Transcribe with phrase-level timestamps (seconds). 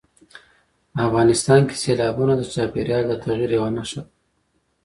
[1.05, 4.07] افغانستان کې سیلابونه د چاپېریال د تغیر یوه نښه ده.